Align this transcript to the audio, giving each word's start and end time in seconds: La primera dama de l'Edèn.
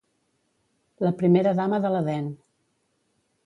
La 1.07 1.11
primera 1.21 1.53
dama 1.61 1.81
de 1.87 1.95
l'Edèn. 1.97 2.33